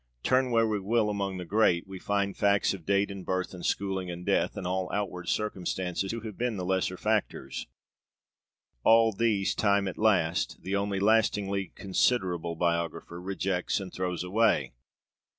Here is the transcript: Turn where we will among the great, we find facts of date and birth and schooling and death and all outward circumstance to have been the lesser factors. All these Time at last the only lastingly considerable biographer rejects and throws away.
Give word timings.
Turn 0.23 0.49
where 0.49 0.65
we 0.67 0.79
will 0.79 1.11
among 1.11 1.37
the 1.37 1.45
great, 1.45 1.85
we 1.85 1.99
find 1.99 2.35
facts 2.35 2.73
of 2.73 2.87
date 2.87 3.11
and 3.11 3.23
birth 3.23 3.53
and 3.53 3.63
schooling 3.63 4.09
and 4.09 4.25
death 4.25 4.57
and 4.57 4.65
all 4.65 4.89
outward 4.91 5.29
circumstance 5.29 6.01
to 6.01 6.21
have 6.21 6.39
been 6.39 6.57
the 6.57 6.65
lesser 6.65 6.97
factors. 6.97 7.67
All 8.83 9.11
these 9.13 9.53
Time 9.53 9.87
at 9.87 9.99
last 9.99 10.63
the 10.63 10.75
only 10.75 10.99
lastingly 10.99 11.71
considerable 11.75 12.55
biographer 12.55 13.21
rejects 13.21 13.79
and 13.79 13.93
throws 13.93 14.23
away. 14.23 14.73